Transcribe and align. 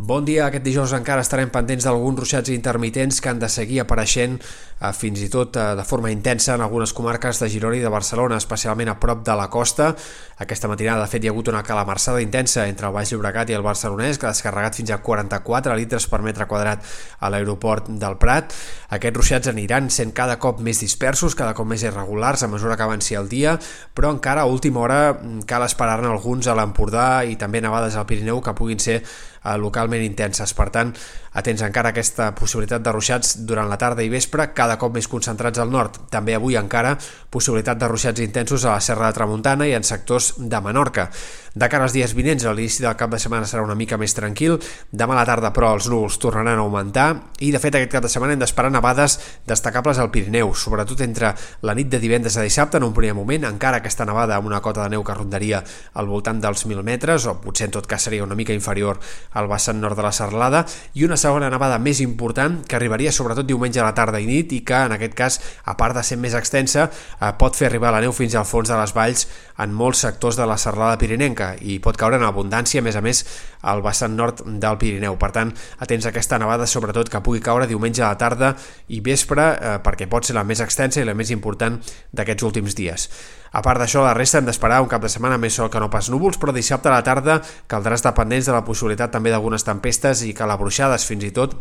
Bon 0.00 0.24
dia, 0.24 0.46
aquest 0.46 0.62
dijous 0.64 0.94
encara 0.96 1.20
estarem 1.20 1.50
pendents 1.52 1.84
d'alguns 1.84 2.22
ruixats 2.22 2.48
intermitents 2.54 3.18
que 3.20 3.28
han 3.28 3.40
de 3.42 3.50
seguir 3.52 3.82
apareixent 3.82 4.38
eh, 4.40 4.92
fins 4.96 5.20
i 5.20 5.26
tot 5.28 5.58
eh, 5.60 5.64
de 5.76 5.82
forma 5.84 6.08
intensa 6.08 6.54
en 6.54 6.62
algunes 6.64 6.94
comarques 6.96 7.36
de 7.42 7.48
Girona 7.52 7.76
i 7.76 7.82
de 7.84 7.90
Barcelona, 7.92 8.38
especialment 8.40 8.88
a 8.88 8.94
prop 8.96 9.20
de 9.26 9.34
la 9.36 9.50
costa. 9.52 9.90
Aquesta 10.40 10.70
matinada, 10.72 11.02
de 11.04 11.10
fet, 11.12 11.20
hi 11.20 11.28
ha 11.28 11.34
hagut 11.34 11.50
una 11.52 11.60
calamarsada 11.60 12.22
intensa 12.24 12.64
entre 12.64 12.88
el 12.88 12.94
Baix 12.96 13.12
Llobregat 13.12 13.52
i 13.52 13.58
el 13.58 13.66
Barcelonès, 13.66 14.16
que 14.16 14.24
ha 14.24 14.32
descarregat 14.32 14.78
fins 14.80 14.94
a 14.96 15.02
44 15.04 15.76
litres 15.76 16.06
per 16.08 16.22
metre 16.24 16.46
quadrat 16.48 16.88
a 17.20 17.28
l'aeroport 17.28 17.90
del 17.92 18.16
Prat. 18.22 18.56
Aquests 18.96 19.20
ruixats 19.20 19.52
aniran 19.52 19.92
sent 19.92 20.14
cada 20.16 20.38
cop 20.40 20.62
més 20.64 20.80
dispersos, 20.80 21.36
cada 21.36 21.52
cop 21.52 21.68
més 21.68 21.84
irregulars 21.84 22.40
a 22.40 22.48
mesura 22.48 22.78
que 22.80 22.88
avanci 22.88 23.20
el 23.20 23.28
dia, 23.28 23.58
però 23.92 24.14
encara 24.16 24.48
a 24.48 24.48
última 24.48 24.80
hora 24.80 25.02
mm, 25.12 25.44
cal 25.44 25.68
esperar-ne 25.68 26.08
alguns 26.08 26.48
a 26.48 26.56
l'Empordà 26.56 27.10
i 27.28 27.36
també 27.36 27.60
nevades 27.60 28.00
al 28.00 28.08
Pirineu 28.08 28.40
que 28.40 28.56
puguin 28.56 28.80
ser 28.80 29.02
eh, 29.44 29.56
localment 29.58 30.02
intenses. 30.04 30.54
Per 30.54 30.68
tant, 30.70 30.92
atents 31.40 31.62
encara 31.62 31.92
aquesta 31.94 32.30
possibilitat 32.34 32.82
de 32.82 32.94
ruixats 32.94 33.36
durant 33.46 33.68
la 33.70 33.78
tarda 33.78 34.02
i 34.02 34.10
vespre, 34.12 34.50
cada 34.56 34.78
cop 34.78 34.94
més 34.94 35.08
concentrats 35.08 35.62
al 35.62 35.70
nord. 35.70 36.02
També 36.10 36.34
avui 36.34 36.58
encara 36.58 36.96
possibilitat 37.30 37.78
de 37.78 37.88
ruixats 37.88 38.20
intensos 38.20 38.64
a 38.64 38.74
la 38.74 38.80
Serra 38.84 39.10
de 39.10 39.18
Tramuntana 39.18 39.68
i 39.68 39.76
en 39.76 39.86
sectors 39.86 40.34
de 40.38 40.60
Menorca. 40.60 41.10
De 41.50 41.66
cara 41.66 41.82
als 41.82 41.94
dies 41.96 42.12
vinents, 42.14 42.44
a 42.46 42.52
l'inici 42.54 42.84
del 42.84 42.94
cap 42.94 43.10
de 43.10 43.18
setmana 43.18 43.46
serà 43.48 43.64
una 43.64 43.74
mica 43.74 43.96
més 43.98 44.14
tranquil. 44.14 44.54
Demà 44.94 45.16
a 45.16 45.18
la 45.18 45.26
tarda, 45.26 45.50
però, 45.50 45.72
els 45.74 45.88
núvols 45.90 46.18
tornaran 46.22 46.60
a 46.60 46.62
augmentar 46.62 47.08
i, 47.42 47.50
de 47.50 47.58
fet, 47.58 47.74
aquest 47.74 47.90
cap 47.96 48.04
de 48.04 48.10
setmana 48.12 48.36
hem 48.36 48.42
d'esperar 48.42 48.70
nevades 48.70 49.16
destacables 49.50 49.98
al 49.98 50.12
Pirineu, 50.14 50.52
sobretot 50.54 51.02
entre 51.02 51.32
la 51.66 51.74
nit 51.74 51.90
de 51.90 51.98
divendres 51.98 52.36
a 52.38 52.46
dissabte, 52.46 52.78
en 52.78 52.86
un 52.86 52.94
primer 52.94 53.16
moment, 53.18 53.48
encara 53.48 53.80
aquesta 53.82 54.06
nevada 54.06 54.38
amb 54.38 54.46
una 54.46 54.60
cota 54.62 54.84
de 54.84 54.94
neu 54.94 55.02
que 55.02 55.16
rondaria 55.16 55.64
al 55.94 56.06
voltant 56.06 56.38
dels 56.38 56.66
1.000 56.68 56.86
metres, 56.86 57.26
o 57.26 57.40
potser 57.42 57.66
en 57.66 57.74
tot 57.80 57.90
cas 57.90 58.06
seria 58.06 58.22
una 58.22 58.38
mica 58.38 58.54
inferior 58.54 59.00
al 59.32 59.48
vessant 59.50 59.80
nord 59.80 59.96
de 59.98 60.04
la 60.04 60.12
Serlada, 60.12 60.64
i 60.94 61.04
una 61.06 61.18
segona 61.20 61.50
nevada 61.50 61.78
més 61.78 62.00
important 62.04 62.60
que 62.66 62.76
arribaria 62.76 63.12
sobretot 63.12 63.46
diumenge 63.46 63.80
a 63.80 63.86
la 63.86 63.94
tarda 63.94 64.20
i 64.20 64.26
nit 64.28 64.52
i 64.56 64.62
que 64.66 64.82
en 64.86 64.96
aquest 64.96 65.14
cas, 65.18 65.38
a 65.64 65.76
part 65.78 65.96
de 65.96 66.04
ser 66.06 66.18
més 66.18 66.34
extensa, 66.34 66.88
eh, 66.90 67.32
pot 67.38 67.56
fer 67.56 67.68
arribar 67.68 67.92
la 67.94 68.02
neu 68.02 68.12
fins 68.16 68.34
al 68.34 68.48
fons 68.48 68.68
de 68.68 68.78
les 68.78 68.94
valls 68.96 69.26
en 69.58 69.74
molts 69.74 70.04
sectors 70.06 70.38
de 70.38 70.46
la 70.46 70.58
Serlada 70.58 70.98
Pirinenca 70.98 71.54
i 71.60 71.78
pot 71.82 71.96
caure 71.96 72.18
en 72.18 72.26
abundància, 72.26 72.80
a 72.80 72.84
més 72.84 72.96
a 72.96 73.04
més, 73.04 73.24
al 73.62 73.82
vessant 73.82 74.16
nord 74.16 74.42
del 74.46 74.78
Pirineu. 74.80 75.18
Per 75.20 75.30
tant, 75.36 75.52
atents 75.78 76.06
a 76.06 76.14
aquesta 76.14 76.38
nevada, 76.40 76.66
sobretot 76.66 77.10
que 77.12 77.22
pugui 77.24 77.42
caure 77.44 77.68
diumenge 77.70 78.02
a 78.02 78.12
la 78.12 78.18
tarda 78.20 78.54
i 78.88 79.00
vespre, 79.04 79.50
eh, 79.52 79.76
perquè 79.84 80.08
pot 80.08 80.24
ser 80.24 80.38
la 80.38 80.44
més 80.44 80.60
extensa 80.60 81.00
i 81.00 81.08
la 81.08 81.14
més 81.14 81.30
important 81.30 81.78
d'aquests 82.12 82.48
últims 82.50 82.74
dies. 82.78 83.08
A 83.50 83.62
part 83.66 83.82
d'això, 83.82 84.04
la 84.06 84.14
resta 84.14 84.38
hem 84.38 84.46
d'esperar 84.46 84.78
un 84.84 84.88
cap 84.90 85.02
de 85.02 85.10
setmana 85.10 85.38
més 85.40 85.56
sol 85.58 85.70
que 85.70 85.80
no 85.82 85.90
pas 85.90 86.10
núvols, 86.12 86.38
però 86.38 86.54
dissabte 86.54 86.90
a 86.90 86.94
la 86.94 87.02
tarda 87.06 87.40
caldrà 87.66 87.98
estar 87.98 88.14
pendents 88.14 88.46
de 88.46 88.54
la 88.54 88.62
possibilitat 88.66 89.10
també 89.10 89.34
d'algunes 89.34 89.66
tempestes 89.66 90.22
i 90.22 90.34
calabruixades 90.38 91.06
fins 91.08 91.26
i 91.26 91.34
tot 91.34 91.58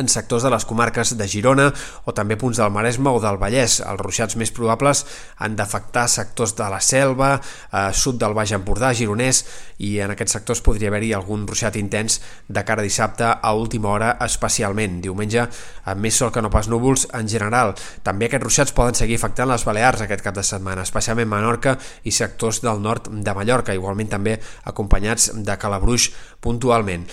en 0.00 0.08
sectors 0.08 0.42
de 0.42 0.50
les 0.50 0.64
comarques 0.64 1.12
de 1.16 1.26
Girona 1.28 1.68
o 2.08 2.14
també 2.16 2.38
punts 2.40 2.58
del 2.58 2.72
Maresme 2.72 3.12
o 3.12 3.20
del 3.22 3.38
Vallès. 3.40 3.80
Els 3.84 4.00
ruixats 4.00 4.36
més 4.40 4.52
probables 4.56 5.04
han 5.38 5.56
d'afectar 5.58 6.06
sectors 6.08 6.56
de 6.58 6.68
la 6.72 6.80
Selva, 6.80 7.34
eh, 7.36 7.90
sud 7.92 8.18
del 8.20 8.34
Baix 8.34 8.52
Empordà, 8.56 8.92
Gironès, 8.96 9.44
i 9.78 9.98
en 10.00 10.12
aquests 10.14 10.38
sectors 10.38 10.60
podria 10.64 10.90
haver-hi 10.90 11.12
algun 11.16 11.46
ruixat 11.48 11.76
intens 11.80 12.20
de 12.48 12.64
cara 12.64 12.82
a 12.82 12.88
dissabte 12.88 13.24
a 13.24 13.52
última 13.54 13.90
hora 13.92 14.16
especialment. 14.26 15.00
Diumenge 15.04 15.46
amb 15.84 16.00
més 16.00 16.16
sol 16.16 16.32
que 16.32 16.42
no 16.42 16.50
pas 16.50 16.68
núvols 16.68 17.06
en 17.16 17.28
general. 17.28 17.74
També 18.02 18.28
aquests 18.28 18.44
ruixats 18.44 18.76
poden 18.76 18.96
seguir 18.98 19.20
afectant 19.20 19.48
les 19.50 19.64
Balears 19.64 20.04
aquest 20.04 20.24
cap 20.24 20.36
de 20.36 20.44
setmana, 20.46 20.82
especialment 20.88 21.28
Menorca 21.28 21.76
i 22.04 22.12
sectors 22.12 22.62
del 22.64 22.80
nord 22.80 23.10
de 23.10 23.34
Mallorca, 23.34 23.76
igualment 23.76 24.08
també 24.08 24.38
acompanyats 24.64 25.30
de 25.36 25.58
calabruix 25.60 26.10
puntualment. 26.40 27.06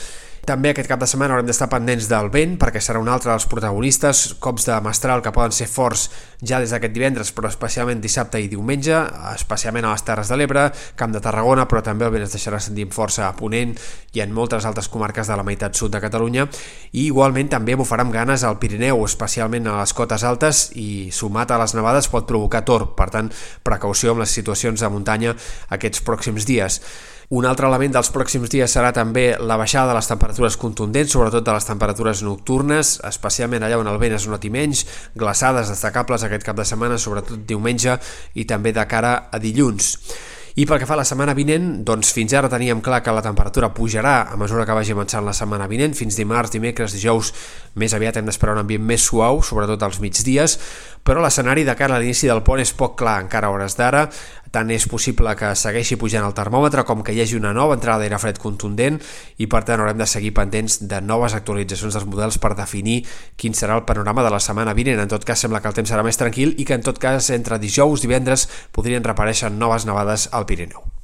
També 0.47 0.69
aquest 0.71 0.87
cap 0.87 1.01
de 1.01 1.07
setmana 1.11 1.33
haurem 1.35 1.47
d'estar 1.49 1.65
pendents 1.67 2.05
del 2.07 2.29
vent 2.31 2.53
perquè 2.55 2.79
serà 2.79 3.01
un 3.03 3.09
altre 3.11 3.33
dels 3.33 3.45
protagonistes, 3.51 4.21
cops 4.39 4.63
de 4.69 4.77
mestral 4.79 5.19
que 5.19 5.33
poden 5.35 5.51
ser 5.51 5.65
forts 5.67 6.05
ja 6.39 6.61
des 6.63 6.71
d'aquest 6.71 6.93
divendres, 6.95 7.33
però 7.35 7.49
especialment 7.51 7.99
dissabte 7.99 8.39
i 8.39 8.47
diumenge, 8.47 8.95
especialment 9.33 9.83
a 9.83 9.91
les 9.91 10.05
Terres 10.07 10.31
de 10.31 10.37
l'Ebre, 10.39 10.69
Camp 10.95 11.11
de 11.11 11.19
Tarragona, 11.25 11.65
però 11.67 11.81
també 11.83 12.07
el 12.07 12.13
vent 12.13 12.23
es 12.23 12.31
deixarà 12.31 12.61
sentir 12.63 12.85
força 12.95 13.25
a 13.27 13.33
Ponent 13.35 13.73
i 14.15 14.23
en 14.23 14.31
moltes 14.31 14.63
altres 14.69 14.87
comarques 14.93 15.27
de 15.27 15.35
la 15.35 15.43
meitat 15.43 15.75
sud 15.75 15.91
de 15.91 16.01
Catalunya 16.05 16.47
i 16.93 17.09
igualment 17.09 17.51
també 17.51 17.75
bufarà 17.75 18.07
amb 18.07 18.15
ganes 18.15 18.47
al 18.47 18.55
Pirineu, 18.63 19.03
especialment 19.03 19.67
a 19.67 19.75
les 19.81 19.91
cotes 19.99 20.23
altes 20.23 20.69
i 20.79 21.09
sumat 21.11 21.51
a 21.51 21.59
les 21.59 21.75
nevades 21.75 22.07
pot 22.07 22.23
provocar 22.23 22.63
torb, 22.63 22.95
per 22.95 23.11
tant 23.11 23.33
precaució 23.67 24.15
amb 24.15 24.23
les 24.23 24.39
situacions 24.39 24.79
de 24.79 24.95
muntanya 24.95 25.35
aquests 25.75 26.07
pròxims 26.07 26.47
dies. 26.47 26.79
Un 27.27 27.43
altre 27.43 27.67
element 27.67 27.91
dels 27.91 28.07
pròxims 28.15 28.47
dies 28.47 28.71
serà 28.71 28.93
també 28.95 29.33
la 29.35 29.57
baixada 29.59 29.89
de 29.91 29.97
les 29.97 30.07
temperatures 30.07 30.55
contundents, 30.55 31.11
sobretot 31.11 31.43
de 31.43 31.55
les 31.57 31.65
temperatures 31.67 32.21
nocturnes, 32.23 32.93
especialment 33.03 33.65
allà 33.67 33.81
on 33.81 33.89
el 33.91 33.99
vent 33.99 34.15
es 34.15 34.29
noti 34.31 34.47
menys, 34.47 34.85
glaçades 35.11 35.67
destacables 35.67 36.23
aquest 36.23 36.47
cap 36.47 36.55
de 36.55 36.63
setmana, 36.63 36.95
sobretot 36.95 37.43
diumenge 37.43 37.97
i 38.39 38.47
també 38.47 38.71
de 38.71 38.87
cara 38.87 39.17
a 39.27 39.43
dilluns. 39.43 39.97
I 40.57 40.63
pel 40.65 40.79
que 40.81 40.87
fa 40.89 40.95
a 40.95 41.01
la 41.03 41.05
setmana 41.05 41.35
vinent, 41.37 41.83
doncs 41.85 42.09
fins 42.15 42.31
ara 42.33 42.49
teníem 42.49 42.79
clar 42.81 43.03
que 43.05 43.13
la 43.13 43.21
temperatura 43.21 43.69
pujarà 43.75 44.31
a 44.31 44.39
mesura 44.41 44.63
que 44.65 44.73
vagi 44.73 44.95
avançant 44.95 45.27
la 45.27 45.35
setmana 45.37 45.67
vinent, 45.69 45.93
fins 45.93 46.15
dimarts, 46.17 46.55
dimecres, 46.55 46.95
dijous, 46.95 47.29
més 47.77 47.93
aviat 47.93 48.17
hem 48.17 48.25
d'esperar 48.25 48.55
un 48.55 48.63
ambient 48.63 48.87
més 48.87 49.03
suau, 49.05 49.43
sobretot 49.45 49.83
als 49.85 49.99
migdies, 50.01 50.57
però 51.05 51.21
l'escenari 51.21 51.67
de 51.67 51.75
cara 51.77 51.99
a 51.99 52.01
l'inici 52.01 52.31
del 52.31 52.41
pont 52.41 52.63
és 52.63 52.73
poc 52.73 52.97
clar 52.97 53.19
encara 53.27 53.51
a 53.51 53.53
hores 53.53 53.77
d'ara, 53.77 54.07
tant 54.51 54.71
és 54.73 54.87
possible 54.89 55.33
que 55.39 55.53
segueixi 55.55 55.97
pujant 55.99 56.25
el 56.27 56.35
termòmetre 56.37 56.83
com 56.87 57.03
que 57.03 57.15
hi 57.15 57.21
hagi 57.23 57.37
una 57.39 57.53
nova 57.53 57.77
entrada 57.77 58.03
d'aire 58.03 58.19
fred 58.21 58.41
contundent 58.41 58.99
i 59.37 59.47
per 59.47 59.63
tant 59.67 59.81
haurem 59.83 59.97
de 59.97 60.09
seguir 60.09 60.33
pendents 60.37 60.81
de 60.87 61.01
noves 61.01 61.37
actualitzacions 61.37 61.97
dels 61.97 62.07
models 62.09 62.39
per 62.41 62.55
definir 62.57 63.03
quin 63.35 63.53
serà 63.57 63.77
el 63.77 63.85
panorama 63.85 64.25
de 64.25 64.33
la 64.33 64.41
setmana 64.43 64.75
vinent. 64.77 64.99
En 64.99 65.11
tot 65.11 65.25
cas 65.25 65.39
sembla 65.39 65.61
que 65.61 65.71
el 65.71 65.77
temps 65.77 65.93
serà 65.93 66.05
més 66.05 66.17
tranquil 66.17 66.55
i 66.57 66.65
que 66.65 66.77
en 66.77 66.85
tot 66.85 66.99
cas 66.99 67.31
entre 67.35 67.59
dijous 67.61 68.03
i 68.03 68.07
divendres 68.07 68.47
podrien 68.71 69.03
reparèixer 69.03 69.51
noves 69.53 69.85
nevades 69.85 70.29
al 70.31 70.47
Pirineu. 70.49 70.96